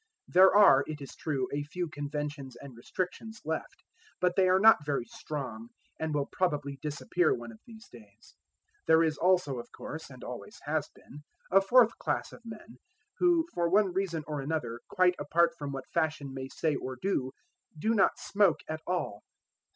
There 0.27 0.51
are, 0.55 0.83
it 0.87 0.99
is 0.99 1.15
true, 1.15 1.47
a 1.53 1.61
few 1.61 1.87
conventions 1.87 2.55
and 2.55 2.75
restrictions 2.75 3.39
left; 3.45 3.83
but 4.19 4.35
they 4.35 4.49
are 4.49 4.59
not 4.59 4.83
very 4.83 5.05
strong, 5.05 5.69
and 5.99 6.11
will 6.11 6.25
probably 6.25 6.77
disappear 6.81 7.35
one 7.35 7.51
of 7.51 7.59
these 7.67 7.87
days. 7.87 8.35
There 8.87 9.03
is 9.03 9.19
also, 9.19 9.59
of 9.59 9.71
course, 9.71 10.09
and 10.09 10.23
always 10.23 10.57
has 10.63 10.89
been, 10.95 11.23
a 11.51 11.61
fourth 11.61 11.95
class 11.99 12.31
of 12.31 12.41
men, 12.43 12.79
who 13.19 13.45
for 13.53 13.69
one 13.69 13.93
reason 13.93 14.23
or 14.25 14.41
another, 14.41 14.81
quite 14.89 15.13
apart 15.19 15.51
from 15.59 15.71
what 15.71 15.85
fashion 15.93 16.33
may 16.33 16.47
say 16.47 16.73
or 16.75 16.95
do, 16.99 17.33
do 17.77 17.93
not 17.93 18.17
smoke 18.17 18.61
at 18.67 18.81
all. 18.87 19.21